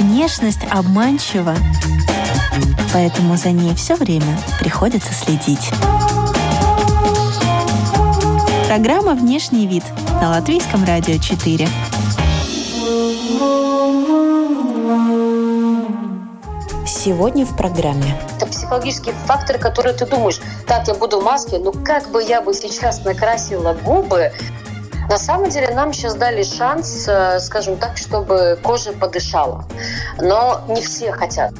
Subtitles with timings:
[0.00, 1.56] Внешность обманчива,
[2.92, 5.70] поэтому за ней все время приходится следить.
[8.66, 9.84] Программа «Внешний вид»
[10.20, 11.66] на Латвийском радио 4.
[16.86, 18.14] Сегодня в программе.
[18.64, 22.54] Психологические факторы, которые ты думаешь, так, я буду в маске, ну как бы я бы
[22.54, 24.32] сейчас накрасила губы,
[25.10, 29.66] на самом деле нам сейчас дали шанс, э, скажем так, чтобы кожа подышала.
[30.18, 31.52] Но не все хотят.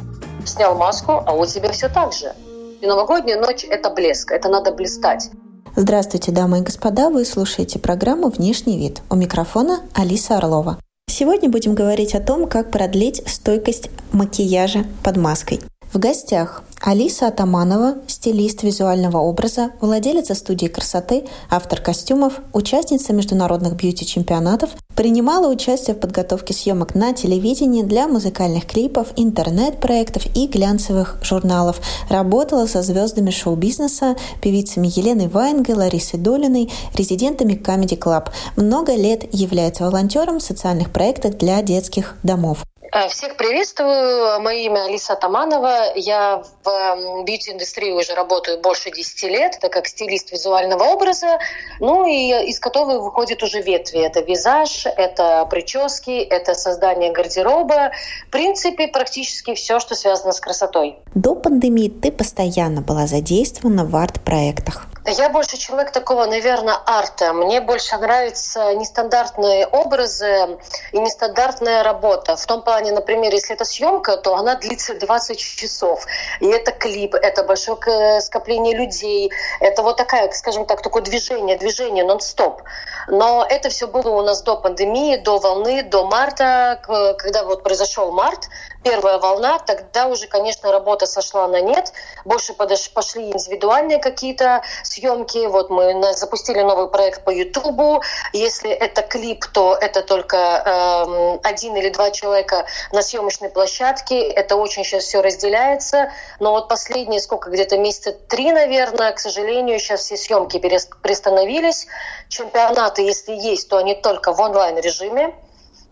[0.46, 2.32] Снял маску, а у тебя все так же.
[2.80, 5.28] И новогодняя ночь– это блеск, это надо блистать.
[5.76, 9.02] Здравствуйте, дамы и господа, вы слушаете программу «Внешний вид».
[9.10, 10.78] У микрофона Алиса Орлова.
[11.06, 15.60] Сегодня будем говорить о том, как продлить стойкость макияжа под маской.
[15.92, 24.68] В гостях Алиса Атаманова, стилист визуального образа, владелица студии красоты, автор костюмов, участница международных бьюти-чемпионатов,
[24.94, 32.66] принимала участие в подготовке съемок на телевидении для музыкальных клипов, интернет-проектов и глянцевых журналов, работала
[32.66, 38.28] со звездами шоу-бизнеса, певицами Еленой Ваенгой, Ларисой Долиной, резидентами Comedy Club.
[38.56, 42.66] Много лет является волонтером социальных проектов для детских домов.
[42.94, 44.40] Э, всех приветствую.
[44.40, 45.96] Мое имя Алиса Таманова.
[45.96, 51.40] Я в бьюти-индустрии уже работаю больше 10 лет, это как стилист визуального образа.
[51.80, 53.98] Ну и из которого выходит уже ветви.
[53.98, 57.90] Это визаж, это прически, это создание гардероба.
[58.28, 60.98] В принципе, практически все, что связано с красотой.
[61.16, 64.86] До пандемии ты постоянно была задействована в арт-проектах.
[65.06, 67.34] Я больше человек такого, наверное, арта.
[67.34, 70.58] Мне больше нравятся нестандартные образы
[70.92, 72.36] и нестандартная работа.
[72.36, 76.06] В том плане, например, если это съемка, то она длится 20 часов.
[76.40, 79.30] И это клип, это большое скопление людей.
[79.60, 82.62] Это вот такая, скажем так, такое движение, движение нон-стоп.
[83.06, 86.80] Но это все было у нас до пандемии, до волны, до марта.
[87.18, 88.48] Когда вот произошел март,
[88.82, 91.92] первая волна, тогда уже, конечно, работа сошла на нет.
[92.24, 94.62] Больше пошли индивидуальные какие-то
[94.94, 95.46] съемки.
[95.46, 98.02] Вот мы запустили новый проект по Ютубу.
[98.32, 104.20] Если это клип, то это только э, один или два человека на съемочной площадке.
[104.28, 106.12] Это очень сейчас все разделяется.
[106.40, 111.86] Но вот последние сколько, где-то месяца три, наверное, к сожалению, сейчас все съемки приостановились.
[112.28, 115.34] Чемпионаты, если есть, то они только в онлайн-режиме.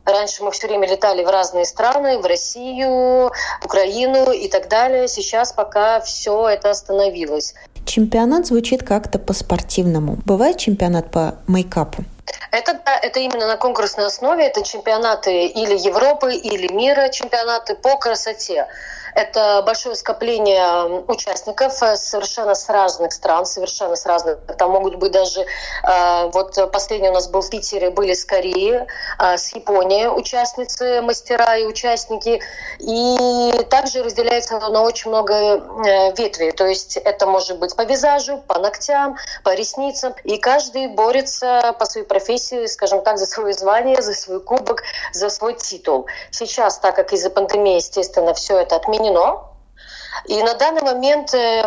[0.05, 3.31] Раньше мы все время летали в разные страны, в Россию,
[3.65, 5.07] Украину и так далее.
[5.07, 7.55] Сейчас пока все это остановилось.
[7.85, 10.19] Чемпионат звучит как-то по-спортивному.
[10.25, 12.05] Бывает чемпионат по мейкапу?
[12.51, 14.47] Это, да, это именно на конкурсной основе.
[14.47, 18.69] Это чемпионаты или Европы, или мира, чемпионаты по красоте.
[19.15, 24.39] Это большое скопление участников э, совершенно с разных стран, совершенно с разных.
[24.59, 28.87] Там могут быть даже, э, вот последний у нас был в Питере, были с Кореи,
[29.19, 32.41] э, с Японии участницы, мастера и участники.
[32.79, 36.53] И также разделяется на очень много ветвей.
[36.53, 40.15] То есть это может быть по визажу, по ногтям, по ресницам.
[40.25, 45.29] И каждый борется по своей профессии, скажем так, за свое звание, за свой кубок, за
[45.29, 46.07] свой титул.
[46.31, 49.49] Сейчас, так как из-за пандемии, естественно, все это отменено, отменено.
[50.27, 51.67] И на данный момент э,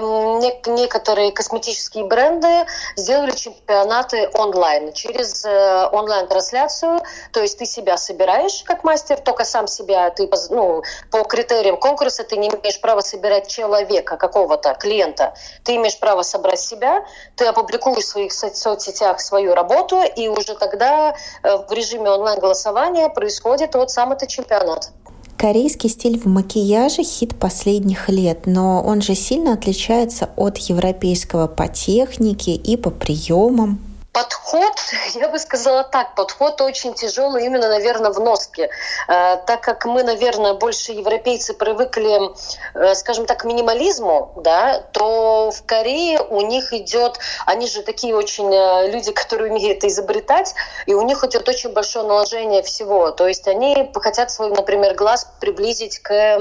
[0.68, 2.66] некоторые косметические бренды
[2.96, 7.01] сделали чемпионаты онлайн, через э, онлайн-трансляцию.
[7.34, 12.23] То есть ты себя собираешь как мастер, только сам себя, ты ну, по критериям конкурса
[12.23, 15.34] ты не имеешь права собирать человека, какого-то клиента.
[15.63, 17.03] Ты имеешь право собрать себя,
[17.35, 23.75] ты опубликуешь в своих соцсетях свою работу, и уже тогда э, в режиме онлайн-голосования происходит
[23.75, 24.91] вот сам этот чемпионат.
[25.38, 31.68] Корейский стиль в макияже– хит последних лет, но он же сильно отличается от европейского по
[31.68, 33.79] технике и по приемам.
[34.16, 34.72] Подход,
[35.16, 38.70] я бы сказала так, подход очень тяжелый именно, наверное, в носке.
[39.09, 42.31] Э, так как мы, наверное, больше европейцы привыкли,
[42.76, 48.16] э, скажем так, к минимализму, да, то в Корее у них идет, они же такие
[48.16, 53.12] очень э, люди, которые умеют изобретать, и у них идет очень большое наложение всего.
[53.12, 56.40] То есть они хотят свой, например, глаз приблизить к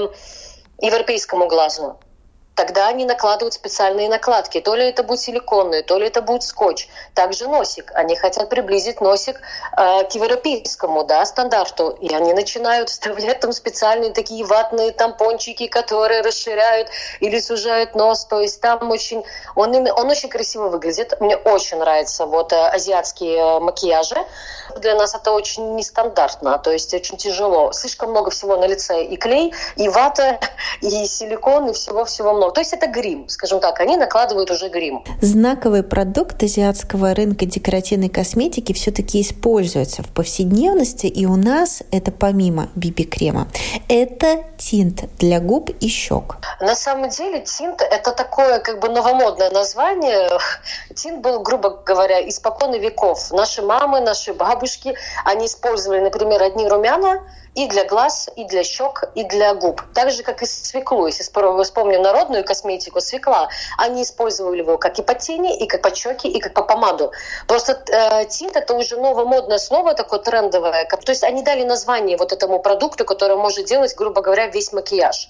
[0.79, 1.99] европейскому глазу
[2.55, 4.61] тогда они накладывают специальные накладки.
[4.61, 6.87] То ли это будет силиконные, то ли это будет скотч.
[7.13, 7.91] Также носик.
[7.93, 9.41] Они хотят приблизить носик
[9.77, 11.89] э, к европейскому да, стандарту.
[11.89, 18.25] И они начинают вставлять там специальные такие ватные тампончики, которые расширяют или сужают нос.
[18.25, 19.23] То есть там очень...
[19.55, 21.19] Он, он очень красиво выглядит.
[21.19, 24.17] Мне очень нравятся вот э, азиатские э, макияжи.
[24.77, 27.71] Для нас это очень нестандартно, то есть очень тяжело.
[27.71, 29.03] Слишком много всего на лице.
[29.03, 30.39] И клей, и вата,
[30.81, 32.53] и силикон, и всего-всего много много.
[32.53, 35.03] То есть это грим, скажем так, они накладывают уже грим.
[35.21, 42.69] Знаковый продукт азиатского рынка декоративной косметики все-таки используется в повседневности, и у нас это помимо
[42.75, 43.47] биби-крема.
[43.89, 46.37] Это тинт для губ и щек.
[46.61, 50.29] На самом деле тинт– это такое как бы новомодное название.
[50.95, 53.31] Тинт был, грубо говоря, испокон веков.
[53.31, 54.95] Наши мамы, наши бабушки,
[55.25, 57.21] они использовали, например, одни румяна–
[57.55, 59.81] и для глаз, и для щек, и для губ.
[59.93, 61.07] Так же, как и свеклу.
[61.07, 65.95] Если вспомним народную косметику, свекла, они использовали его как и под тени, и как под
[65.95, 67.11] щеки, и как по помаду.
[67.47, 70.85] Просто э, тинт– это уже новомодное слово, такое трендовое.
[70.85, 75.29] То есть они дали название вот этому продукту, который может делать, грубо говоря, весь макияж.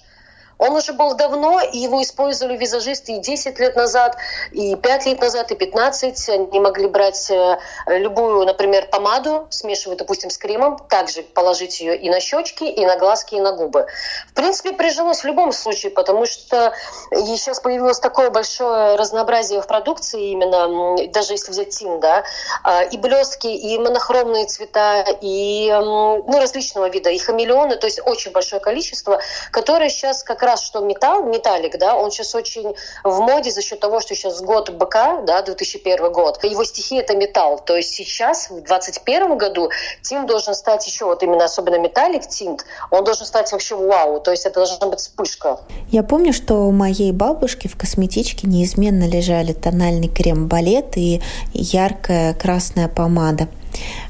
[0.58, 4.16] Он уже был давно, и его использовали визажисты и 10 лет назад,
[4.52, 6.28] и 5 лет назад, и 15.
[6.30, 12.08] Они могли брать э, любую, например, помаду, смешивать, допустим, с кремом, также положить ее и
[12.08, 13.86] на щечки, и на глазки, и на губы.
[14.30, 16.72] В принципе, прижилось в любом случае, потому что
[17.10, 22.24] сейчас появилось такое большое разнообразие в продукции, именно, даже если взять тин, да,
[22.62, 28.32] а, и блестки, и монохромные цвета, и ну, различного вида, и хамелеоны, то есть очень
[28.32, 29.20] большое количество,
[29.50, 33.80] которые сейчас как раз, что металл, металлик, да, он сейчас очень в моде за счет
[33.80, 36.42] того, что сейчас год быка, да, 2001 год.
[36.44, 37.58] Его стихия– это металл.
[37.58, 39.70] То есть сейчас, в 2021 году,
[40.02, 44.20] тинт должен стать еще, вот именно особенно металлик тинт, он должен стать вообще вау.
[44.20, 45.60] То есть это должна быть вспышка.
[45.90, 51.20] Я помню, что у моей бабушки в косметичке неизменно лежали тональный крем балет и
[51.52, 53.48] яркая красная помада.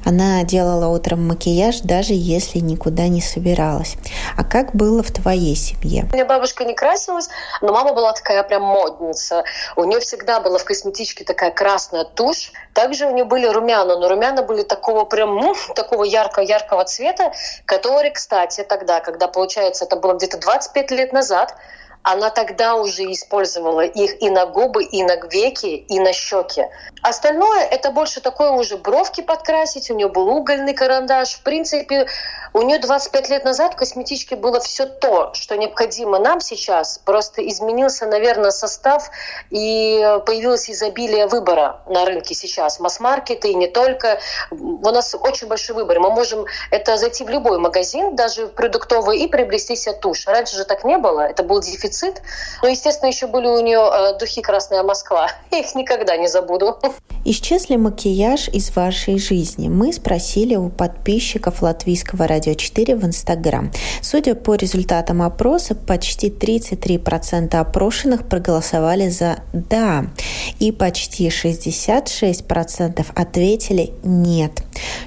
[0.05, 3.97] Она делала утром макияж, даже если никуда не собиралась.
[4.37, 6.09] А как было в твоей семье?
[6.13, 7.29] У меня бабушка не красилась,
[7.61, 9.45] но мама была такая прям модница.
[9.77, 12.53] У нее всегда была в косметичке такая красная тушь.
[12.73, 17.33] Также у нее были румяна, но румяна были такого прям, ну, такого ярко-яркого цвета,
[17.65, 21.55] который, кстати, тогда, когда, получается, это было где-то 25 лет назад,
[22.07, 26.67] она тогда уже использовала их и на губы, и на веки, и на щеки.
[27.03, 31.35] Остальное это больше такое уже бровки подкрасить, у нее был угольный карандаш.
[31.35, 32.07] В принципе,
[32.53, 36.99] у нее 25 лет назад в косметичке было все то, что необходимо нам сейчас.
[37.05, 39.11] Просто изменился, наверное, состав
[39.51, 42.79] и появилось изобилие выбора на рынке сейчас.
[42.79, 44.21] Масс-маркеты и не только.
[44.53, 45.99] У нас очень большой выбор.
[45.99, 50.29] Мы можем это зайти в любой магазин, даже продуктовый, и приобрести себе тушь.
[50.29, 51.23] Раньше же так не было.
[51.23, 52.23] Это был дефицит дефицит.
[52.63, 55.29] Но, естественно, еще были у нее э, духи «Красная Москва».
[55.51, 56.79] Их никогда не забуду.
[57.25, 59.69] Исчез ли макияж из вашей жизни?
[59.69, 63.73] Мы спросили у подписчиков Латвийского радио 4 в Инстаграм.
[64.01, 70.07] Судя по результатам опроса, почти 33% опрошенных проголосовали за «да»,
[70.61, 74.53] и почти 66% ответили «нет».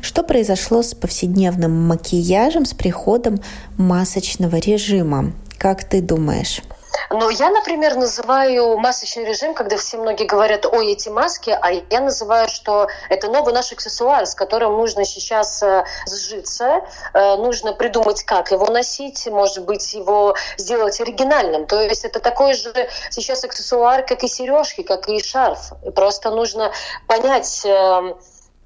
[0.02, 3.40] Что произошло с повседневным макияжем с приходом
[3.78, 5.32] масочного режима?
[5.60, 6.62] Как ты думаешь?
[7.10, 12.02] Но я, например, называю масочный режим, когда все многие говорят, ой, эти маски, а я
[12.02, 16.82] называю, что это новый наш аксессуар, с которым нужно сейчас э, сжиться,
[17.14, 21.66] э, нужно придумать, как его носить, может быть, его сделать оригинальным.
[21.66, 22.72] То есть это такой же
[23.10, 25.74] сейчас аксессуар, как и сережки, как и шарф.
[25.96, 26.72] Просто нужно
[27.08, 28.18] понять, эм,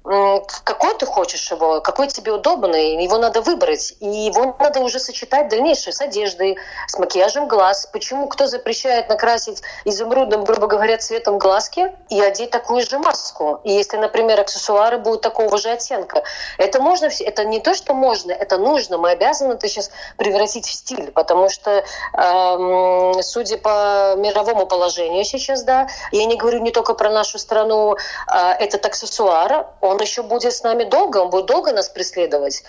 [0.04, 3.94] какой ты хочешь его, какой тебе удобный, его надо выбрать.
[4.00, 7.88] И его надо уже сочетать дальнейшее с одеждой, с макияжем глаз.
[7.90, 8.28] Почему?
[8.28, 13.60] Кто запрещает накрасить изумрудным, грубо говоря, цветом глазки и одеть такую же маску?
[13.64, 16.22] И если, например, аксессуары будут такого же оттенка.
[16.58, 18.98] Это можно, это не то, что можно, это нужно.
[18.98, 21.82] Мы обязаны это сейчас превратить в стиль, потому что,
[22.12, 27.94] эм, судя по мировому положению сейчас, да, я не говорю не только про нашу страну,
[27.94, 32.62] э, этот аксессуар, он он еще будет с нами долго, он будет долго нас преследовать.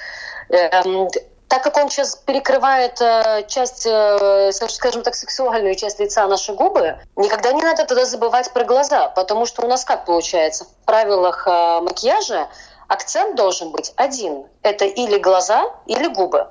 [0.49, 1.09] Эм,
[1.47, 6.97] так как он сейчас перекрывает э, часть, э, скажем так, сексуальную часть лица, наши губы,
[7.15, 10.65] никогда не надо тогда забывать про глаза, потому что у нас как получается?
[10.65, 12.47] В правилах э, макияжа
[12.87, 14.43] акцент должен быть один.
[14.61, 16.47] Это или глаза, или губы.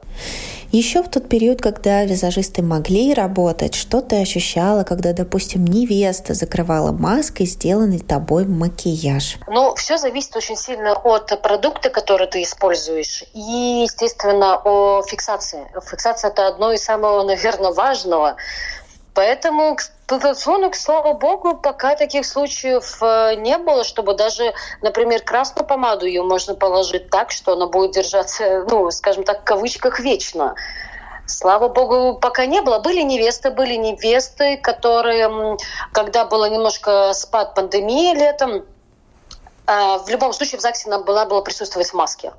[0.74, 6.90] Еще в тот период, когда визажисты могли работать, что ты ощущала, когда, допустим, невеста закрывала
[6.90, 9.36] маской сделанный тобой макияж?
[9.46, 15.64] Ну, все зависит очень сильно от продукта, который ты используешь, и, естественно, о фиксации.
[15.88, 18.34] Фиксация– это одно из самого, наверное, важного.
[19.14, 19.76] Поэтому
[20.08, 24.52] по телефону, слава богу, пока таких случаев э, не было, чтобы даже,
[24.82, 29.44] например, красную помаду ее можно положить так, что она будет держаться, ну, скажем так, в
[29.44, 30.56] кавычках вечно.
[31.26, 32.80] Слава богу, пока не было.
[32.80, 35.56] Были невесты, были невесты, которые,
[35.92, 38.64] когда было немножко спад пандемии летом,
[39.66, 42.32] э, в любом случае в ЗАГСе нам была, было присутствовать в маске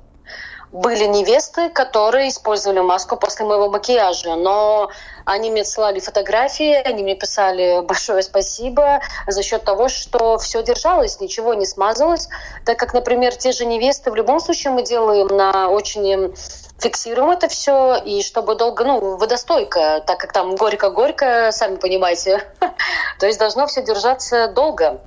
[0.72, 4.90] были невесты, которые использовали маску после моего макияжа, но
[5.26, 11.20] Они мне отсылали фотографии, они мне писали большое спасибо за счет того, что все держалось,
[11.20, 12.28] ничего не смазалось,
[12.64, 16.32] так как, например, те же невесты в любом случае мы делаем на очень
[16.78, 22.44] фиксируем это все, и чтобы долго, ну, водостойко, так как там горько-горько, сами понимаете.
[23.18, 25.00] То есть должно все держаться долго.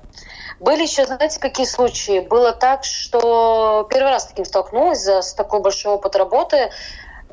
[0.60, 2.20] Были еще, знаете, какие случаи?
[2.20, 6.72] Было так, что первый раз с таким столкнулась, за, с такой большой опыт работы.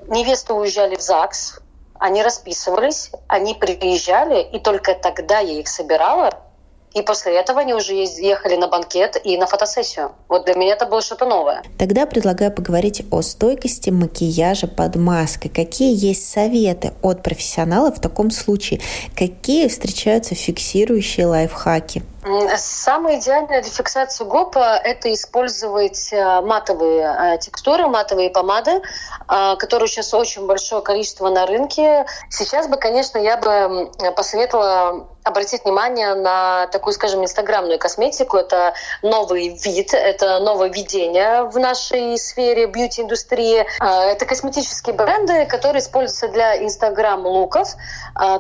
[0.07, 1.61] Невесты уезжали в ЗАГС,
[1.99, 6.31] они расписывались, они приезжали, и только тогда я их собирала,
[6.97, 10.13] и после этого они уже ехали на банкет и на фотосессию.
[10.29, 11.63] Вот для меня это было что-то новое.
[11.79, 15.51] Тогда предлагаю поговорить о стойкости макияжа под маской.
[15.51, 18.81] Какие есть советы от профессионалов в таком случае?
[19.15, 22.03] Какие встречаются фиксирующие лайфхаки?
[22.57, 28.83] Самое идеальное для фиксации губ– это использовать э, матовые э, текстуры, матовые помады,
[29.29, 32.05] э, которые сейчас очень большое количество на рынке.
[32.29, 38.37] Сейчас бы, конечно, я бы посоветовала обратить внимание на такую, скажем, инстаграмную косметику.
[38.37, 43.67] Это новый вид, это новое видение в нашей сфере бьюти-индустрии.
[43.81, 47.75] Это косметические бренды, которые используются для инстаграм-луков,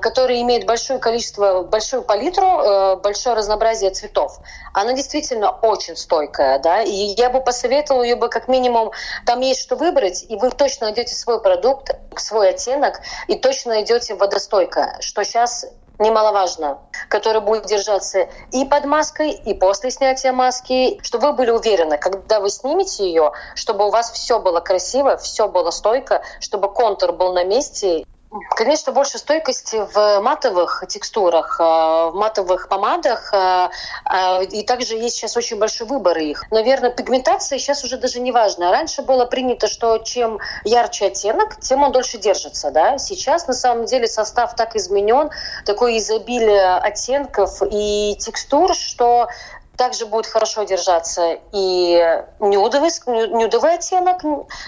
[0.01, 4.39] которые имеют большое количество, большую палитру, большое разнообразие разнообразие цветов.
[4.73, 8.93] Она действительно очень стойкая, да, и я бы посоветовала ее бы как минимум,
[9.25, 14.15] там есть что выбрать, и вы точно найдете свой продукт, свой оттенок, и точно найдете
[14.15, 15.67] водостойкое, что сейчас
[15.99, 21.99] немаловажно, который будет держаться и под маской, и после снятия маски, чтобы вы были уверены,
[21.99, 27.13] когда вы снимете ее, чтобы у вас все было красиво, все было стойко, чтобы контур
[27.13, 28.05] был на месте,
[28.51, 33.33] Конечно, больше стойкости в матовых текстурах, э, в матовых помадах.
[33.33, 33.69] Э,
[34.11, 36.45] э, и также есть сейчас очень большой выбор их.
[36.51, 38.71] Наверное, пигментация сейчас уже даже не важна.
[38.71, 42.71] Раньше было принято, что чем ярче оттенок, тем он дольше держится.
[42.71, 42.99] Да?
[42.99, 45.31] Сейчас на самом деле состав так изменен,
[45.65, 49.29] такое изобилие оттенков и текстур, что
[49.77, 54.23] также будет хорошо держаться и нюдовый, нюдовый оттенок,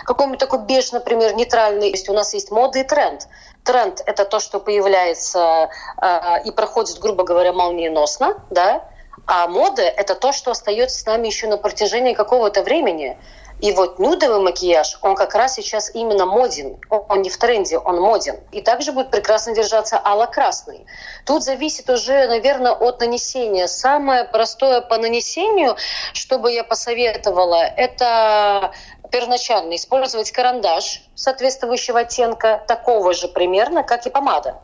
[0.04, 1.90] какой-нибудь такой беж, например, нейтральный.
[1.90, 3.26] То есть у нас есть мода и тренд.
[3.64, 8.84] Тренд– это то, что появляется э, и проходит, грубо говоря, молниеносно, да,
[9.26, 13.18] а мода– это то, что остается с нами еще на протяжении какого-то времени.
[13.60, 16.78] И вот нюдовый макияж, он как раз сейчас именно моден.
[16.90, 18.38] Он не в тренде, он моден.
[18.52, 20.86] И также будет прекрасно держаться алло-красный.
[21.26, 23.66] Тут зависит уже, наверное, от нанесения.
[23.66, 25.76] Самое простое по нанесению,
[26.12, 28.72] что бы я посоветовала, это
[29.10, 34.60] первоначально использовать карандаш соответствующего оттенка, такого же примерно, как и помада.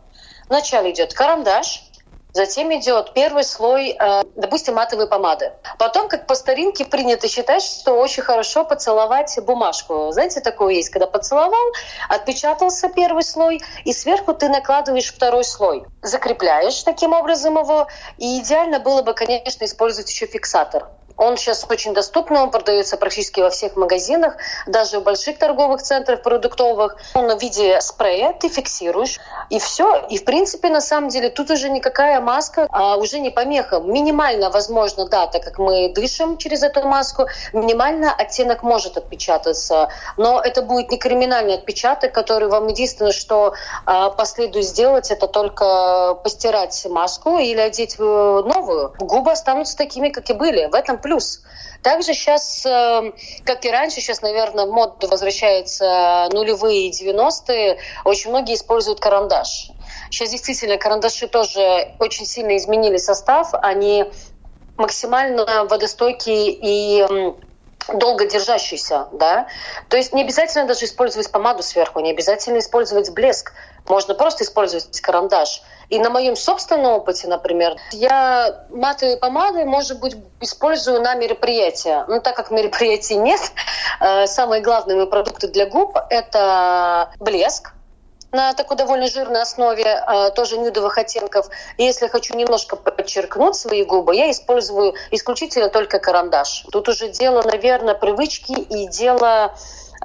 [0.48, 1.84] Вначале идет карандаш,
[2.34, 5.52] Затем идет первый слой, э, допустим, матовой помады.
[5.78, 10.10] Потом, как по старинке принято считать, что очень хорошо поцеловать бумажку.
[10.10, 11.72] Знаете, такое есть, когда поцеловал,
[12.08, 15.84] отпечатался первый слой, и сверху ты накладываешь второй слой.
[16.02, 17.86] Закрепляешь таким образом его.
[18.18, 20.88] И идеально было бы, конечно, использовать еще фиксатор.
[21.16, 26.22] Он сейчас очень доступный, он продается практически во всех магазинах, даже в больших торговых центрах
[26.22, 26.96] продуктовых.
[27.14, 30.06] Он в виде спрея, ты фиксируешь, и все.
[30.10, 33.78] И в принципе, на самом деле, тут уже никакая маска а, уже не помеха.
[33.78, 40.40] Минимально, возможно, да, так как мы дышим через эту маску, минимально оттенок может отпечататься, но
[40.40, 43.54] это будет не криминальный отпечаток, который вам единственное, что
[43.86, 48.94] а, последует сделать, это только постирать маску или одеть новую.
[48.98, 50.66] Губы останутся такими, как и были.
[50.66, 51.42] В этом плюс.
[51.82, 58.30] Также сейчас, эм, как и раньше, сейчас, наверное, в моду возвращаются нулевые и 90-е, очень
[58.30, 59.70] многие используют карандаш.
[60.10, 64.06] Сейчас действительно карандаши тоже очень сильно изменили состав, они
[64.78, 67.04] максимально водостойкие и
[67.92, 69.46] долго держащийся, да.
[69.88, 73.52] То есть не обязательно даже использовать помаду сверху, не обязательно использовать блеск.
[73.86, 75.62] Можно просто использовать карандаш.
[75.90, 82.04] И на моем собственном опыте, например, я матовые помады, может быть, использую на мероприятия.
[82.08, 83.40] Но так как мероприятий нет,
[84.00, 87.74] э, самые главные продукты для губ– это блеск,
[88.34, 91.48] на такой довольно жирной основе, э, тоже нюдовых оттенков.
[91.78, 96.64] Если хочу немножко подчеркнуть свои губы, я использую исключительно только карандаш.
[96.72, 99.54] Тут уже дело, наверное, привычки и дело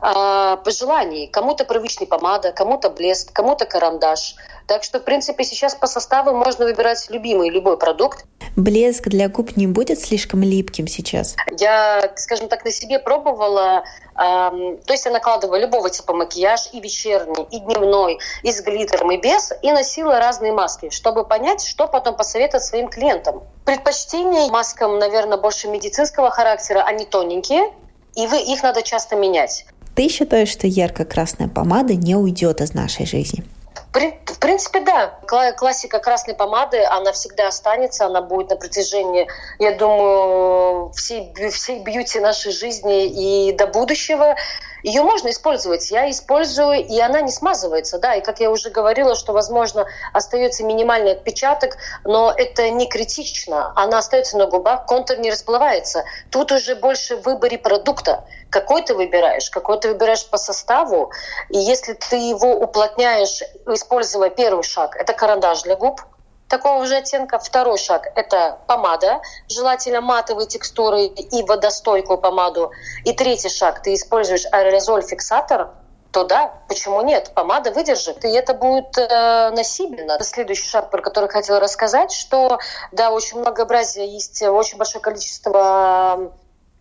[0.02, 1.28] э, пожеланий.
[1.28, 4.36] Кому-то привычный помада, кому-то блеск, кому-то карандаш.
[4.70, 8.26] Так что, в принципе, сейчас по составу можно выбирать любимый, любой продукт.
[8.56, 11.36] Блеск для губ не будет слишком липким сейчас?
[11.58, 13.84] Я, скажем так, на себе пробовала.
[14.16, 19.12] Эм, то есть я накладывала любого типа макияж, и вечерний, и дневной, и с глиттером,
[19.12, 23.42] и без, и носила разные маски, чтобы понять, что потом посоветовать своим клиентам.
[23.66, 27.74] Предпочтение маскам, наверное, больше медицинского характера, они тоненькие,
[28.16, 29.66] и вы, их надо часто менять.
[30.00, 33.44] Ты считаешь, что ярко-красная помада не уйдет из нашей жизни?
[33.92, 35.20] В принципе, да.
[35.58, 39.28] Классика красной помады, она всегда останется, она будет на протяжении,
[39.58, 44.36] я думаю, всей, всей бьюти нашей жизни и до будущего.
[44.84, 45.92] Ее можно использовать.
[45.92, 48.00] Я использую, и она не смазывается.
[48.00, 53.74] Да, и как я уже говорила, что, возможно, остается минимальный отпечаток, но это не критично.
[53.76, 56.06] Она остается на губах, контур не расплывается.
[56.32, 58.24] Тут уже больше в выборе продукта.
[58.50, 59.50] Какой ты выбираешь?
[59.50, 61.12] Какой ты выбираешь по составу?
[61.50, 63.44] И если ты его уплотняешь,
[63.80, 66.02] используя первый шаг, это карандаш для губ,
[66.50, 67.40] такого же оттенка.
[67.40, 72.72] Второй шаг– это помада, желательно матовой текстуры и водостойкую помаду.
[73.06, 75.70] И третий шаг– ты используешь аэрозоль-фиксатор,
[76.12, 77.32] то да, почему нет?
[77.36, 80.18] Помада выдержит, и это будет э, носибельно.
[80.24, 82.58] Следующий шаг, про который хотела рассказать, что
[82.92, 86.34] да, очень многообразие, есть очень большое количество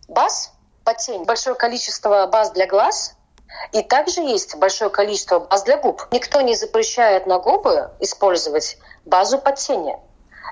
[0.07, 0.51] баз
[0.83, 3.15] под тень, большое количество баз для глаз,
[3.71, 6.07] и также есть большое количество баз для губ.
[6.11, 9.97] Никто не запрещает на губы использовать базу под тени.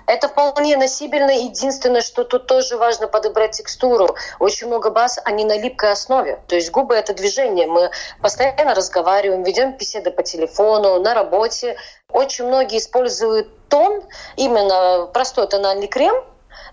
[0.06, 1.32] Это вполне носибельно.
[1.32, 4.16] Единственное, что тут тоже важно подобрать текстуру.
[4.40, 6.40] Очень много баз, они на липкой основе.
[6.48, 7.68] То есть губы— это движение.
[7.68, 11.78] Мы постоянно разговариваем, ведем беседы по телефону, на работе.
[12.10, 14.04] Очень многие используют тон,
[14.36, 16.24] именно простой тональный крем,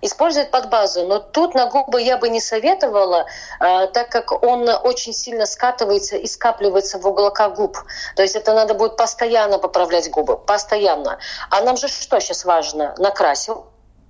[0.04, 1.06] использует под базу.
[1.06, 3.26] Но тут на губы я бы не советовала,
[3.60, 7.78] э, так как он очень сильно скатывается и скапливается в уголках губ.
[8.16, 11.18] То есть это надо будет постоянно поправлять губы, постоянно.
[11.50, 12.94] А нам же что сейчас важно?
[12.98, 13.66] Накрасил,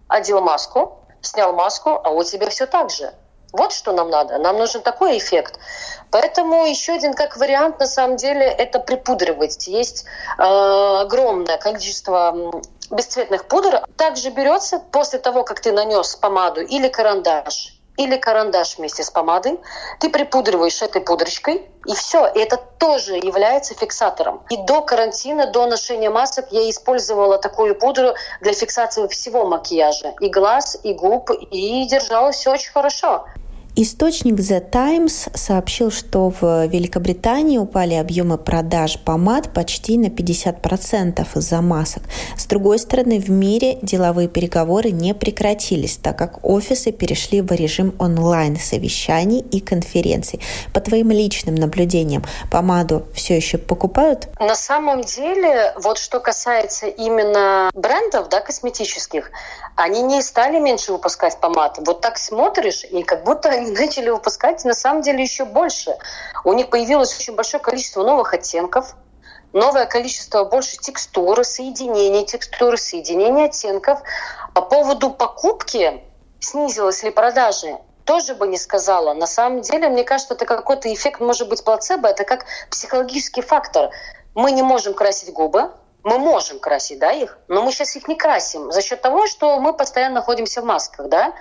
[0.09, 3.13] одел маску, снял маску, а у тебя все так же.
[3.53, 4.39] Вот что нам надо.
[4.39, 5.61] Нам нужен такой эффект.
[6.11, 9.69] Поэтому еще один как вариант, на самом деле, это припудривать.
[9.69, 10.07] Есть
[10.39, 12.53] э, огромное количество
[12.91, 13.83] бесцветных пудр.
[13.97, 19.61] Также берется после того, как ты нанес помаду или карандаш, или карандаш вместе с помадой,
[20.01, 22.27] ты припудриваешь этой пудрочкой, и все.
[22.27, 24.43] И это тоже является фиксатором.
[24.51, 30.15] И до карантина, до ношения масок я использовала такую пудру для фиксации всего макияжа.
[30.21, 33.27] И глаз, и губ, и держала все очень хорошо.
[33.77, 41.61] Источник The Times сообщил, что в Великобритании упали объемы продаж помад почти на 50% из-за
[41.61, 42.05] масок.
[42.37, 47.97] С другой стороны, в мире деловые переговоры не прекратились, так как офисы перешли в режим
[47.99, 50.41] онлайн-совещаний и конференций.
[50.73, 54.29] По твоим личным наблюдениям, помаду все еще покупают?
[54.39, 59.33] На самом деле, вот что касается именно брендов да, косметических,
[59.75, 61.81] они не стали меньше выпускать помад.
[61.85, 65.97] Вот так смотришь, и как будто начали выпускать на самом деле еще больше.
[66.45, 68.95] У них появилось очень большое количество новых оттенков,
[69.53, 74.01] новое количество больше текстуры, соединений текстуры, соединений оттенков.
[74.55, 76.03] По поводу покупки,
[76.41, 79.15] снизилась ли продажи, тоже бы не сказала.
[79.15, 83.91] На самом деле, мне кажется, это какой-то эффект, может быть, плацебо, это как психологический фактор.
[84.35, 85.71] Мы не можем красить губы,
[86.03, 89.59] мы можем красить да, их, но мы сейчас их не красим за счет того, что
[89.59, 91.33] мы постоянно находимся в масках, да.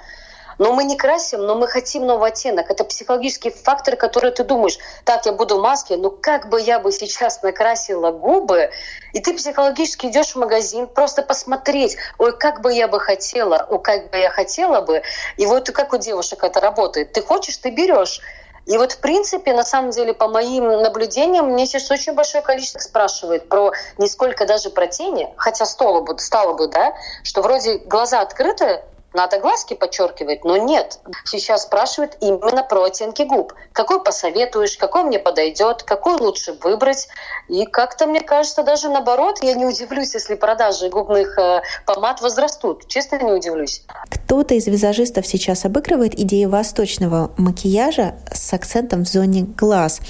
[0.57, 2.69] Но мы не красим, но мы хотим новый оттенок.
[2.69, 6.79] Это психологический фактор, который ты думаешь, так, я буду в маске, ну как бы я
[6.79, 8.69] бы сейчас накрасила губы,
[9.13, 13.81] и ты психологически идешь в магазин, просто посмотреть, ой, как бы я бы хотела, ой,
[13.81, 15.01] как бы я хотела бы.
[15.37, 17.13] И вот как у девушек это работает.
[17.13, 18.21] Ты хочешь, ты берешь.
[18.65, 22.79] И вот, в принципе, на самом деле, по моим наблюдениям, мне сейчас очень большое количество
[22.79, 27.79] спрашивает про не сколько даже про тени, хотя стало бы, стало бы, да, что вроде
[27.79, 28.81] глаза открыты,
[29.13, 30.99] надо глазки подчеркивать, но нет.
[31.25, 33.53] Сейчас спрашивают именно про оттенки губ.
[33.71, 37.07] Какой посоветуешь, какой мне подойдет, какой лучше выбрать.
[37.47, 42.87] И как-то, мне кажется, даже наоборот, я не удивлюсь, если продажи губных э, помад возрастут.
[42.87, 43.83] Честно, не удивлюсь.
[44.09, 50.01] Кто-то из визажистов сейчас обыгрывает идею восточного макияжа с акцентом в зоне глаз.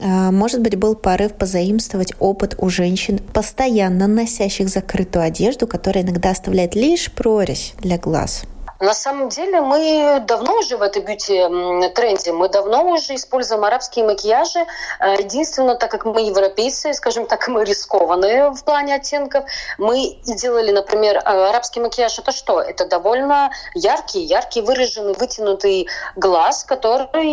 [0.00, 6.30] А, может быть, был порыв позаимствовать опыт у женщин, постоянно носящих закрытую одежду, которая иногда
[6.30, 8.44] оставляет лишь прорезь для глаз.
[8.84, 14.66] На самом деле мы давно уже в этой бьюти-тренде, мы давно уже используем арабские макияжи.
[15.00, 19.46] Э, единственное, так как мы европейцы, скажем так, мы рискованные в плане оттенков,
[19.78, 22.18] мы делали, например, э, арабский макияж.
[22.18, 22.60] Это что?
[22.60, 27.24] Это довольно яркий, яркий, выраженный, вытянутый глаз, который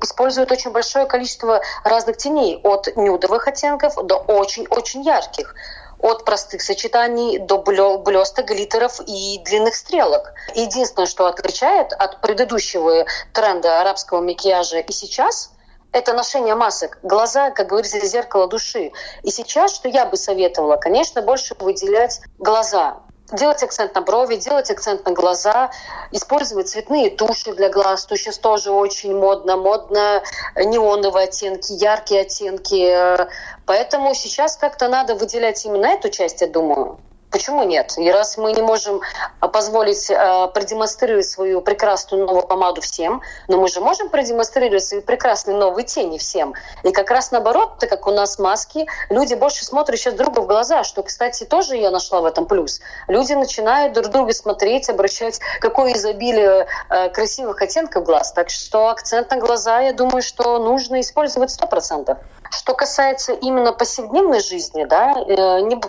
[0.00, 5.56] использует очень большое количество разных теней, от нюдовых оттенков до очень-очень ярких
[6.00, 10.32] от простых сочетаний до блесток, глиттеров и длинных стрелок.
[10.54, 15.52] Единственное, что отличает от предыдущего тренда арабского макияжа и сейчас,
[15.92, 16.98] это ношение масок.
[17.02, 18.92] Глаза, как говорится, зеркало души.
[19.22, 22.98] И сейчас, что я бы советовала, конечно, больше выделять глаза.
[23.32, 25.70] Делать акцент на брови, делать акцент на глаза,
[26.10, 30.22] использовать цветные туши для глаз, то сейчас тоже очень модно, модно
[30.56, 33.28] неоновые оттенки, яркие оттенки.
[33.66, 36.98] Поэтому сейчас как-то надо выделять именно эту часть, я думаю.
[37.38, 37.94] Почему нет?
[37.98, 39.00] И раз мы не можем
[39.38, 45.00] а, позволить э, продемонстрировать свою прекрасную новую помаду всем, но мы же можем продемонстрировать свои
[45.00, 46.54] прекрасные новые тени всем.
[46.82, 50.48] И как раз наоборот, так как у нас маски, люди больше смотрят сейчас друга в
[50.48, 52.80] глаза, что, кстати, тоже я нашла в этом плюс.
[53.06, 58.32] Люди начинают друг друга смотреть, обращать, какое изобилие э, красивых оттенков глаз.
[58.32, 62.18] Так что акцент на глаза, я думаю, что нужно использовать сто процентов.
[62.50, 65.80] Что касается именно повседневной жизни, да, э, не,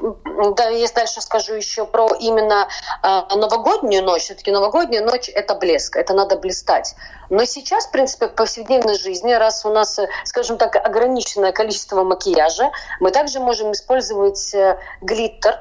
[0.56, 2.68] да, если дальше скажу еще про именно
[3.04, 4.24] э, новогоднюю ночь.
[4.24, 6.96] Все-таки новогодняя ночь– это блеск, это надо блистать.
[7.30, 12.72] Но сейчас, в принципе, в повседневной жизни, раз у нас, скажем так, ограниченное количество макияжа,
[13.00, 15.60] мы также можем использовать э, глиттер,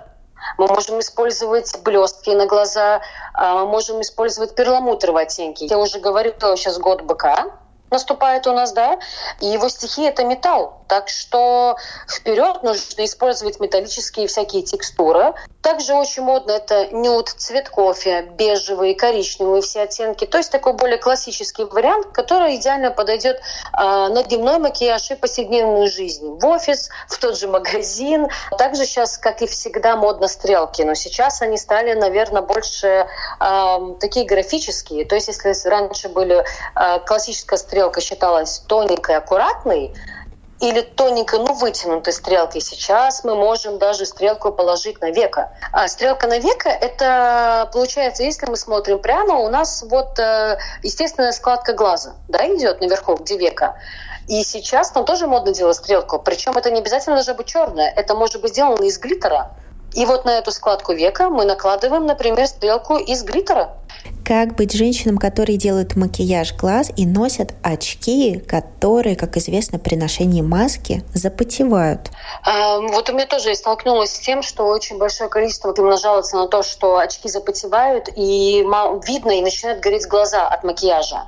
[0.56, 3.02] мы можем использовать блестки на глаза,
[3.34, 5.64] мы можем использовать перламутровые оттенки.
[5.64, 7.58] Я уже говорила, сейчас год быка,
[7.90, 8.98] наступает у нас, да,
[9.40, 10.84] и его стихия– это металл.
[10.88, 11.76] Так что
[12.08, 15.34] вперед нужно использовать металлические всякие текстуры.
[15.68, 20.24] Также очень модно это нюд, цвет кофе, бежевые, коричневые все оттенки.
[20.24, 23.40] То есть такой более классический вариант, который идеально подойдет э,
[23.76, 26.38] на дневной макияж и повседневную жизнь.
[26.38, 28.28] В офис, в тот же магазин.
[28.56, 30.80] Также сейчас, как и всегда, модно стрелки.
[30.80, 33.06] Но сейчас они стали, наверное, больше
[33.38, 35.04] э, такие графические.
[35.04, 39.94] То есть если раньше были э, классическая стрелка считалась тоненькой, аккуратной,
[40.60, 42.60] или тоненькой, ну, вытянутой стрелкой.
[42.60, 45.52] Сейчас мы можем даже стрелку положить на века.
[45.72, 51.32] А стрелка на века– это, получается, если мы смотрим прямо, у нас вот э, естественная
[51.32, 53.76] складка глаза, да, идет наверху, где века.
[54.26, 56.18] И сейчас там тоже модно делать стрелку.
[56.18, 57.90] Причем это не обязательно должна быть черная.
[57.90, 59.52] Это может быть сделано из глиттера.
[59.94, 63.74] И вот на эту складку века мы накладываем, например, стрелку из глиттера.
[64.24, 70.42] Как быть женщинам, которые делают макияж глаз и носят очки, которые, как известно, при ношении
[70.42, 72.10] маски запотевают?
[72.44, 76.46] А, вот у меня тоже столкнулась с тем, что очень большое количество именно жалуется на
[76.46, 78.66] то, что очки запотевают, и
[79.06, 81.22] видно, и начинают гореть глаза от макияжа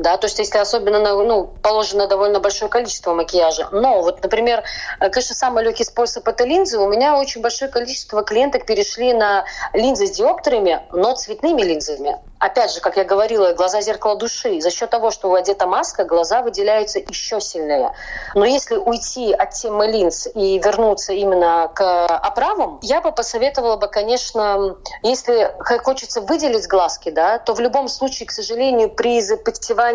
[0.00, 3.68] да, то есть если особенно ну, положено довольно большое количество макияжа.
[3.70, 4.64] Но вот, например,
[4.98, 6.78] э, конечно, самый легкий способ это линзы.
[6.78, 12.72] У меня очень большое количество клиенток перешли на линзы с диоптрами, но цветными линзами опять
[12.72, 14.60] же, как я говорила, глаза зеркало души.
[14.60, 17.92] За счет того, что одета маска, глаза выделяются еще сильнее.
[18.34, 23.88] Но если уйти от темы линз и вернуться именно к оправам, я бы посоветовала бы,
[23.88, 29.89] конечно, если хочется выделить глазки, да, то в любом случае, к сожалению, при запотевании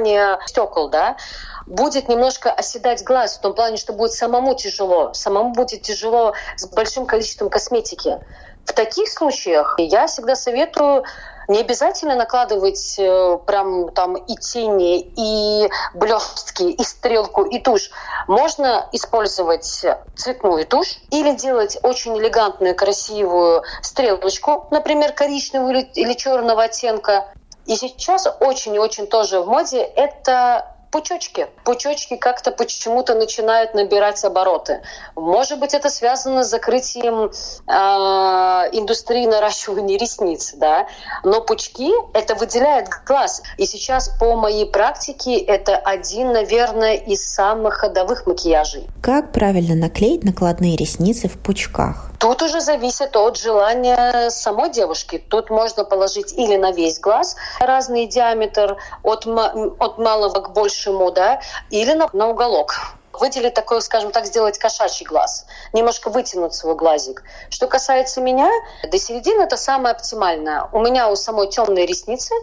[0.45, 1.17] стекол, да,
[1.65, 5.13] будет немножко оседать глаз в том плане, что будет самому тяжело.
[5.13, 8.19] Самому будет тяжело с большим количеством косметики.
[8.65, 11.05] В таких случаях я всегда советую
[11.47, 17.91] не обязательно накладывать э, прям там и тени, и блестки, и стрелку, и тушь.
[18.27, 26.63] Можно использовать цветную тушь или делать очень элегантную, красивую стрелочку, например, коричневую или, или черного
[26.63, 27.27] оттенка.
[27.65, 31.47] И сейчас очень и очень тоже в моде это пучочки.
[31.65, 34.82] Пучочки как-то почему-то начинают набирать обороты.
[35.15, 37.32] Может быть, это связано с закрытием
[37.67, 37.71] э,
[38.71, 40.88] индустрии наращивания ресниц, да.
[41.25, 43.43] Но пучки это выделяет глаз.
[43.58, 48.88] И сейчас по моей практике это один, наверное, из самых ходовых макияжей.
[49.01, 52.12] Как правильно наклеить накладные ресницы в пучках?
[52.19, 55.17] Тут уже зависит от желания самой девушки.
[55.17, 61.41] Тут можно положить или на весь глаз разный диаметр, от, от малого к большему, да,
[61.69, 67.23] или на, на уголок выделить такой, скажем так, сделать кошачий глаз, немножко вытянуть свой глазик.
[67.49, 68.49] Что касается меня,
[68.84, 70.67] до середины это самое оптимальное.
[70.71, 72.34] У меня у самой темные ресницы,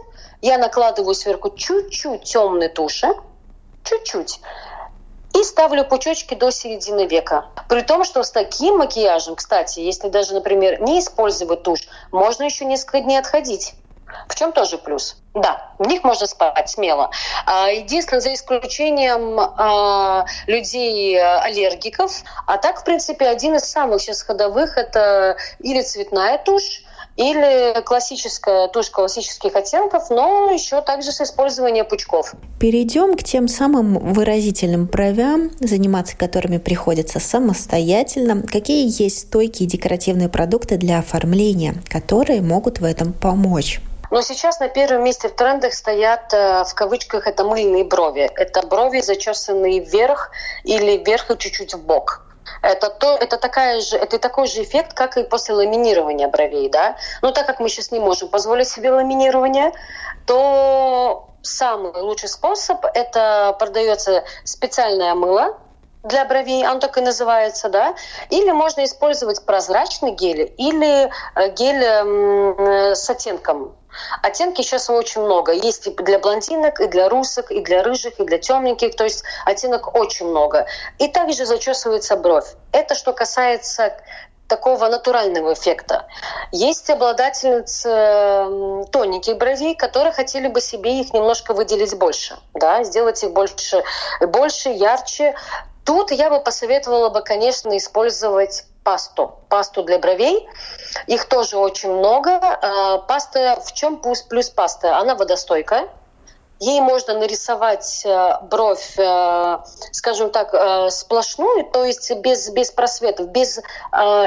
[0.41, 3.13] я накладываю сверху чуть-чуть темной туши,
[3.83, 4.39] чуть-чуть
[5.33, 7.45] и ставлю пучочки до середины века.
[7.67, 12.65] При том, что с таким макияжем, кстати, если даже, например, не использовать тушь, можно еще
[12.65, 13.75] несколько дней отходить.
[14.27, 15.17] В чем тоже плюс.
[15.33, 17.09] Да, в них можно спать смело.
[17.45, 22.21] А, единственное, за исключением а, людей аллергиков.
[22.45, 26.82] А так, в принципе, один из самых сейчас ходовых– это или цветная тушь,
[27.15, 32.33] или классическая тушь классических оттенков, но еще также с использованием пучков.
[32.59, 38.43] Перейдем к тем самым выразительным бровям, заниматься которыми приходится самостоятельно.
[38.43, 43.79] Какие есть стойкие декоративные продукты для оформления, которые могут в этом помочь?
[44.13, 48.29] Но сейчас на первом месте в трендах стоят, э, в кавычках, это мыльные брови.
[48.35, 50.29] Это брови, зачесанные вверх
[50.63, 52.21] или вверх и чуть-чуть в бок.
[52.61, 56.69] Это, то, это, такая же, это такой же эффект, как и после ламинирования бровей.
[56.69, 56.97] Да?
[57.21, 59.71] Но так как мы сейчас не можем позволить себе ламинирование,
[60.25, 65.57] то самый лучший способ– это продается специальное мыло,
[66.03, 67.95] для бровей, оно так и называется, да,
[68.29, 73.73] или можно использовать прозрачный гель или э, гель э, с оттенком.
[74.21, 75.51] Оттенки сейчас очень много.
[75.51, 78.95] Есть и для блондинок, и для русок, и для рыжих, и для темненьких.
[78.95, 80.67] То есть оттенок очень много.
[80.99, 82.47] И также зачесывается бровь.
[82.71, 83.97] Это что касается
[84.47, 86.07] такого натурального эффекта.
[86.51, 93.31] Есть обладательницы тоненьких бровей, которые хотели бы себе их немножко выделить больше, да, сделать их
[93.31, 93.83] больше,
[94.21, 95.35] больше, ярче.
[95.85, 99.35] Тут я бы посоветовала бы, конечно, использовать пасту.
[99.49, 100.47] Пасту для бровей.
[101.07, 102.31] Их тоже очень много.
[102.31, 104.87] А, паста, в чем плюс пасты?
[104.87, 105.89] Она водостойкая
[106.65, 109.57] Ей можно нарисовать э, бровь, э,
[109.91, 113.59] скажем так, э, сплошную, то есть без, без просветов, без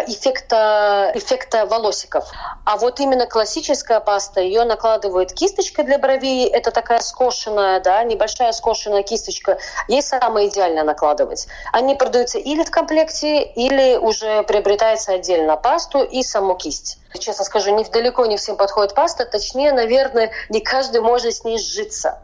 [0.07, 2.27] эффекта, эффекта волосиков.
[2.67, 8.53] А вот именно классическая паста, ее накладывают кисточкой для бровей, это такая скошенная, да, небольшая
[8.53, 11.47] скошенная кисточка, ей самое идеально накладывать.
[11.73, 16.99] Они продаются или в комплекте, или уже приобретается отдельно пасту и саму кисть.
[17.19, 21.59] Честно скажу, не, далеко не всем подходит паста, точнее, наверное, не каждый может с ней
[21.59, 22.21] сжиться.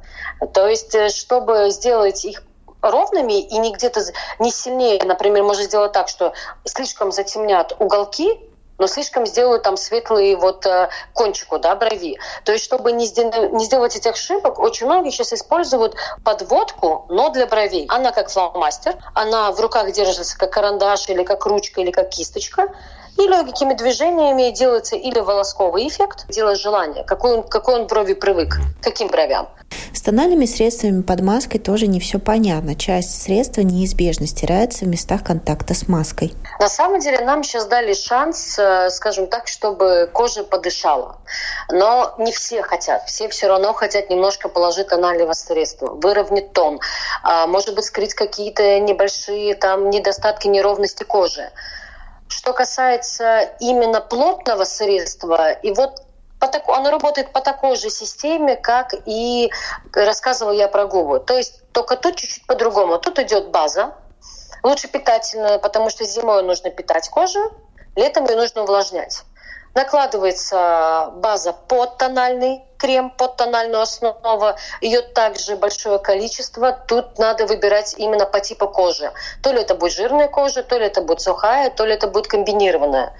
[0.53, 2.43] То есть, э, чтобы сделать их
[2.81, 4.03] ровными и не где-то
[4.39, 6.33] не сильнее, например, можно сделать так, что
[6.65, 8.41] слишком затемнят уголки,
[8.79, 12.19] но слишком сделают там светлые вот э, кончику, да, брови.
[12.45, 13.07] То есть, чтобы не,
[13.55, 17.87] не сделать этих ошибок, очень многие сейчас используют подводку, но для бровей.
[17.89, 22.75] Она как фломастер, она в руках держится как карандаш или как ручка или как кисточка,
[23.18, 28.59] и легкими движениями делается или волосковый эффект, делает желание, какой он, какой он брови привык,
[28.81, 29.48] каким бровям.
[29.92, 32.75] С тональными средствами под маской тоже не все понятно.
[32.75, 36.33] Часть средства неизбежно стирается в местах контакта с маской.
[36.59, 41.18] На самом деле нам сейчас дали шанс, э, скажем так, чтобы кожа подышала.
[41.70, 43.07] Но не все хотят.
[43.07, 46.81] Все все равно хотят немножко положить тонального средства, выровнять тон,
[47.22, 51.51] а, может быть, скрыть какие-то небольшие там недостатки, неровности кожи.
[52.33, 56.03] Что касается именно плотного средства, и вот
[56.40, 59.53] по так, оно работает по такой же системе, как и
[59.92, 61.21] рассказывала я про губы.
[61.21, 62.99] То есть только тут чуть-чуть по-другому.
[62.99, 63.95] Тут идет база,
[64.62, 67.38] лучше питательная, потому что зимой нужно питать кожу,
[67.97, 69.25] летом ее нужно увлажнять.
[69.75, 74.55] Накладывается база под тональный крем, под тональную основу.
[74.81, 76.73] Ее также большое количество.
[76.73, 79.11] Тут надо выбирать именно по типу кожи.
[79.43, 82.27] То ли это будет жирная кожа, то ли это будет сухая, то ли это будет
[82.27, 83.15] комбинированная.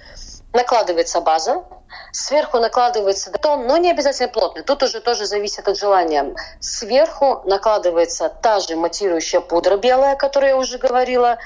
[0.53, 1.63] Накладывается база,
[2.11, 4.61] сверху накладывается тон, но не обязательно плотный.
[4.61, 6.35] Тут уже тоже зависит от желания.
[6.59, 11.39] Сверху накладывается та же матирующая пудра белая, о которой я уже говорила,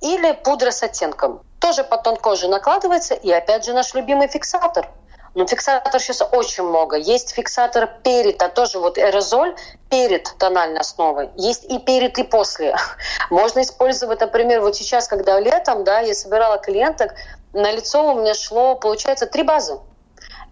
[0.00, 1.42] или пудра с оттенком.
[1.64, 4.86] Тоже под тон кожи накладывается, и опять же наш любимый фиксатор.
[5.34, 6.96] Но фиксатор сейчас очень много.
[6.96, 9.56] Есть фиксатор перед, а тоже вот аэрозоль
[9.88, 11.30] перед тональной основой.
[11.36, 12.76] Есть и перед, и после.
[13.30, 17.14] Можно использовать, например, вот сейчас, когда летом, да, я собирала клиенток,
[17.54, 19.78] на лицо у меня шло, получается, три базы.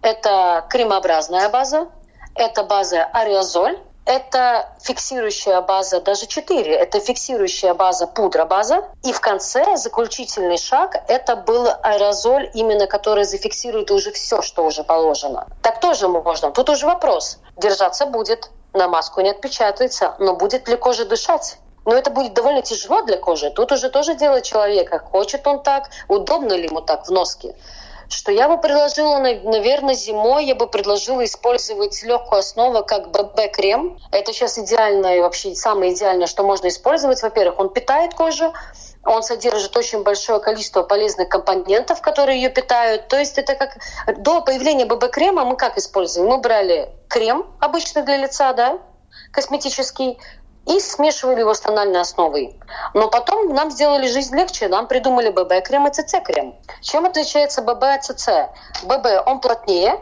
[0.01, 1.89] Это кремообразная база,
[2.33, 8.85] это база аэрозоль, это фиксирующая база, даже 4, это фиксирующая база, пудра база.
[9.03, 14.83] И в конце заключительный шаг, это был аэрозоль, именно который зафиксирует уже все, что уже
[14.83, 15.47] положено.
[15.61, 16.51] Так тоже можно.
[16.51, 17.39] Тут уже вопрос.
[17.57, 21.57] Держаться будет, на маску не отпечатается, но будет ли кожа дышать?
[21.85, 23.49] Но это будет довольно тяжело для кожи.
[23.51, 24.99] Тут уже тоже дело человека.
[24.99, 27.55] Хочет он так, удобно ли ему так в носке
[28.13, 33.99] что я бы предложила, наверное, зимой я бы предложила использовать легкую основу, как ББ-крем.
[34.11, 37.21] Это сейчас идеально и вообще самое идеальное, что можно использовать.
[37.21, 38.53] Во-первых, он питает кожу,
[39.03, 43.07] он содержит очень большое количество полезных компонентов, которые ее питают.
[43.07, 43.77] То есть это как
[44.17, 46.27] до появления ББ-крема мы как используем?
[46.27, 48.79] Мы брали крем обычный для лица, да,
[49.31, 50.19] косметический,
[50.65, 52.59] и смешивали его с тональной основой.
[52.93, 56.55] Но потом нам сделали жизнь легче, нам придумали ББ-крем и ЦЦ-крем.
[56.81, 58.29] Чем отличается ББ от ЦЦ?
[58.83, 59.99] ББ, он плотнее,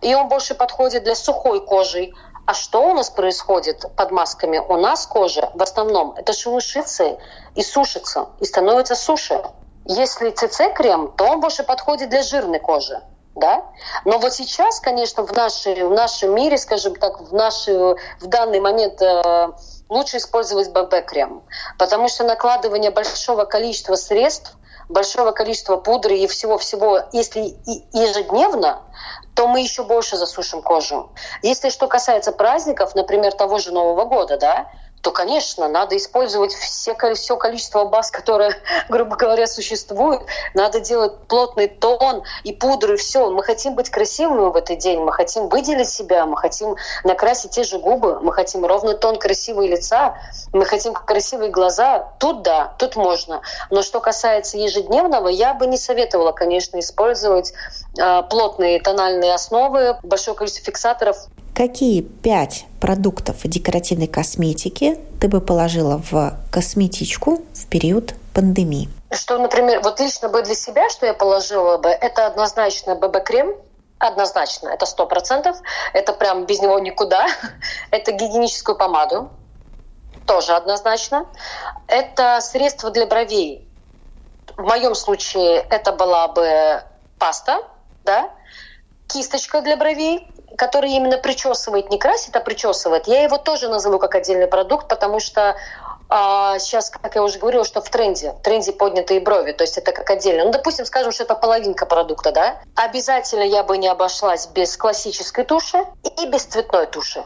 [0.00, 2.12] и он больше подходит для сухой кожи.
[2.46, 4.58] А что у нас происходит под масками?
[4.58, 7.18] У нас кожа в основном это шелушится
[7.54, 9.42] и сушится, и становится суше.
[9.84, 13.00] Если ЦЦ-крем, то он больше подходит для жирной кожи
[13.34, 13.64] да.
[14.04, 18.60] Но вот сейчас, конечно, в, нашей, в нашем мире, скажем так, в, нашей, в данный
[18.60, 19.52] момент э,
[19.92, 21.42] лучше использовать ББ-крем,
[21.78, 24.56] потому что накладывание большого количества средств,
[24.88, 27.56] большого количества пудры и всего-всего, если
[27.92, 28.82] ежедневно,
[29.34, 31.10] то мы еще больше засушим кожу.
[31.42, 34.70] Если что касается праздников, например, того же Нового года, да,
[35.02, 38.56] то, конечно, надо использовать все, все количество баз, которое,
[38.88, 40.22] грубо говоря, существует.
[40.54, 43.28] Надо делать плотный тон и пудру, и все.
[43.30, 47.64] Мы хотим быть красивыми в этот день, мы хотим выделить себя, мы хотим накрасить те
[47.64, 50.16] же губы, мы хотим ровный тон красивого лица,
[50.52, 52.10] мы хотим красивые глаза.
[52.18, 53.42] Тут да, тут можно.
[53.70, 57.52] Но что касается ежедневного, я бы не советовала, конечно, использовать
[57.98, 61.16] э, плотные тональные основы, большое количество фиксаторов.
[61.54, 68.88] Какие пять продуктов декоративной косметики ты бы положила в косметичку в период пандемии?
[69.10, 73.54] Что, например, вот лично бы для себя, что я положила бы, это однозначно ББ-крем,
[73.98, 75.56] однозначно, это сто процентов,
[75.92, 77.26] это прям без него никуда.
[77.90, 79.30] это гигиеническую помаду,
[80.26, 81.26] тоже однозначно.
[81.86, 83.68] Это средство для бровей.
[84.56, 86.82] В моем случае это была бы
[87.18, 87.62] паста,
[88.04, 88.30] да,
[89.08, 94.14] кисточка для бровей, который именно причесывает, не красит, а причесывает, я его тоже назову как
[94.14, 95.56] отдельный продукт, потому что
[96.14, 99.78] а сейчас, как я уже говорила, что в тренде, в тренде поднятые брови, то есть
[99.78, 100.44] это как отдельно.
[100.44, 102.60] Ну, допустим, скажем, что это половинка продукта, да?
[102.74, 105.78] Обязательно я бы не обошлась без классической туши
[106.20, 107.24] и без цветной туши.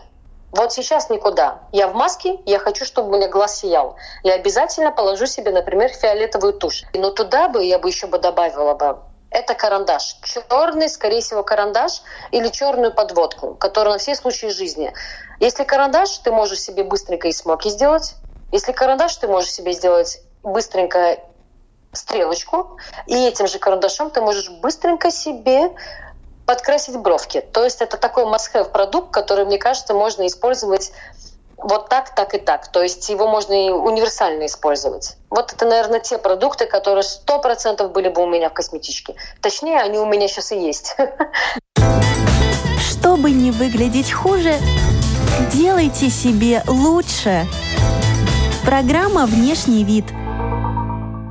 [0.53, 1.61] Вот сейчас никуда.
[1.73, 3.97] Я в маске, я хочу, чтобы у меня глаз сиял.
[4.23, 6.85] Я обязательно положу себе, например, фиолетовую тушь.
[6.95, 8.99] Но туда бы я бы еще бы добавила бы
[9.31, 10.17] это карандаш.
[10.23, 14.93] Черный, скорее всего, карандаш или черную подводку, которая на все случаи жизни.
[15.41, 18.17] Если карандаш, ты можешь себе быстренько и смоки сделать.
[18.51, 21.19] Если карандаш, ты можешь себе сделать быстренько
[21.93, 22.79] стрелочку.
[23.07, 25.71] И этим же карандашом ты можешь быстренько себе
[26.47, 27.41] подкрасить бровки.
[27.53, 30.93] То есть это такой must-have продукт, который, мне кажется, можно использовать
[31.57, 32.69] вот так, так и так.
[32.69, 35.17] То есть его можно и универсально использовать.
[35.31, 39.15] Вот это, наверное, те продукты, которые сто процентов были бы у меня в косметичке.
[39.41, 40.97] Точнее, они у меня сейчас и есть.
[42.79, 44.55] Чтобы не выглядеть хуже,
[45.53, 47.47] делайте себе лучше.
[48.65, 50.05] Программа «Внешний вид»–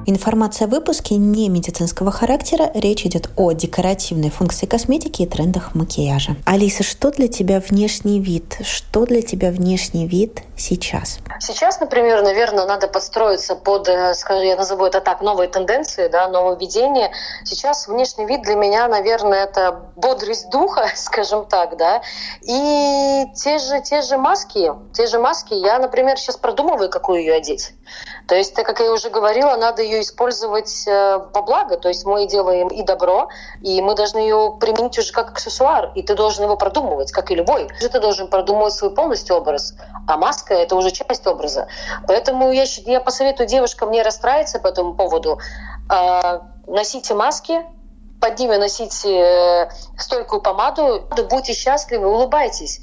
[0.08, 2.70] Информация в выпуске не медицинского характера.
[2.76, 6.36] Речь идет о декоративной функции косметики и трендах макияжа.
[6.46, 8.58] Алиса, что для тебя внешний вид?
[8.62, 11.18] Что для тебя внешний вид сейчас?
[11.39, 16.28] Сейчас, например, наверное, надо подстроиться под, э, скажем, я назову это так, новые тенденции, да,
[16.28, 17.12] нововведения.
[17.44, 22.04] Сейчас внешний вид для меня, наверное, это бодрость духа, скажем так, да,
[22.44, 27.34] и те же, те же маски, те же маски, я, например, сейчас продумываю, какую ее
[27.34, 27.74] одеть.
[28.28, 31.78] То есть, как я уже говорила, надо ее использовать э, во благо.
[31.78, 33.30] То есть мы делаем и добро,
[33.62, 35.92] и мы должны ее применить уже как аксессуар.
[35.96, 37.68] И ты должен его продумывать, как и любой.
[37.80, 39.76] Ты должен продумывать свой полностью образ.
[40.08, 41.68] А маска— это уже часть образа.
[42.08, 45.40] Поэтому я, я посоветую девушкам не расстраиваться по этому поводу.
[45.90, 47.64] А, носите маски,
[48.20, 52.82] под ними носите э, стойкую помаду, будьте счастливы, улыбайтесь.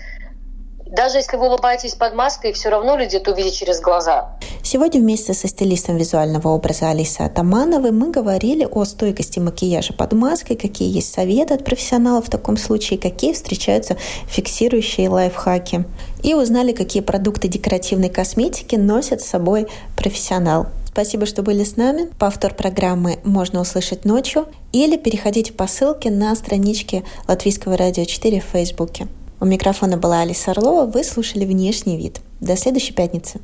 [0.92, 4.36] Даже если вы улыбаетесь под маской, все равно люди это увидят через глаза.
[4.62, 10.54] Сегодня вместе со стилистом визуального образа Алисой Атамановой мы говорили о стойкости макияжа под маской,
[10.54, 13.96] какие есть советы от профессионалов в таком случае, какие встречаются
[14.28, 15.86] фиксирующие лайфхаки.
[16.22, 20.66] И узнали, какие продукты декоративной косметики носят с собой профессионал.
[20.84, 22.10] Спасибо, что были с нами.
[22.18, 28.44] Повтор программы можно услышать ночью или переходите по ссылке на страничке Латвийского радио 4 в
[28.44, 29.08] Фейсбуке.
[29.42, 30.86] У микрофона была Алиса Орлова.
[30.86, 32.20] Вы слушали «Внешний вид».
[32.38, 33.40] До следующей пятницы.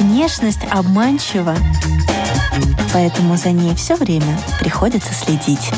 [0.00, 1.54] Внешность обманчива,
[2.92, 5.70] поэтому за ней все время приходится следить.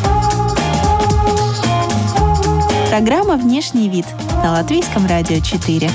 [2.89, 4.07] Программа «Внешний вид»
[4.43, 5.91] на Латвийском радио 4.